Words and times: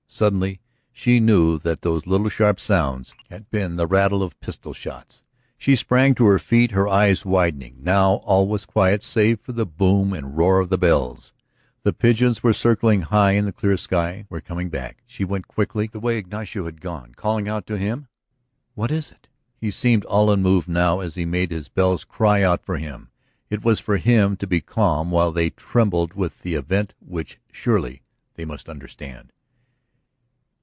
Suddenly 0.21 0.59
she 0.91 1.19
knew 1.21 1.57
that 1.59 1.81
those 1.81 2.05
little 2.05 2.29
sharp 2.29 2.59
sounds 2.59 3.15
had 3.29 3.49
been 3.49 3.75
the 3.77 3.87
rattle 3.87 4.21
of 4.21 4.39
pistol 4.41 4.71
shots. 4.73 5.23
She 5.57 5.75
sprang 5.75 6.13
to 6.15 6.25
her 6.25 6.37
feet, 6.37 6.71
her 6.71 6.87
eyes 6.87 7.25
widening. 7.25 7.77
Now 7.79 8.15
all 8.17 8.45
was 8.45 8.65
quiet 8.65 9.01
save 9.03 9.39
for 9.39 9.53
the 9.53 9.65
boom 9.65 10.13
and 10.13 10.37
roar 10.37 10.59
of 10.59 10.69
the 10.69 10.77
bells. 10.77 11.31
The 11.83 11.93
pigeons 11.93 12.43
were 12.43 12.51
circling 12.53 13.03
high 13.03 13.31
in 13.31 13.45
the 13.45 13.53
clear 13.53 13.77
sky, 13.77 14.27
were 14.29 14.41
coming 14.41 14.69
back.... 14.69 15.01
She 15.07 15.23
went 15.23 15.47
quickly 15.47 15.87
the 15.87 15.99
way 15.99 16.17
Ignacio 16.17 16.65
had 16.65 16.81
gone, 16.81 17.13
calling 17.15 17.47
out 17.47 17.65
to 17.67 17.77
him: 17.77 18.07
"What 18.75 18.91
is 18.91 19.11
it?" 19.11 19.27
He 19.55 19.71
seemed 19.71 20.05
all 20.05 20.29
unmoved 20.29 20.67
now 20.67 20.99
as 20.99 21.15
he 21.15 21.25
made 21.25 21.51
his 21.51 21.69
bells 21.69 22.03
cry 22.03 22.43
out 22.43 22.63
for 22.65 22.77
him; 22.77 23.09
it 23.49 23.63
was 23.63 23.79
for 23.79 23.97
him 23.97 24.35
to 24.37 24.45
be 24.45 24.59
calm 24.61 25.09
while 25.09 25.31
they 25.31 25.49
trembled 25.51 26.13
with 26.13 26.41
the 26.41 26.55
event 26.55 26.93
which 26.99 27.39
surely 27.51 28.03
they 28.35 28.43
must 28.45 28.69
understand. 28.69 29.31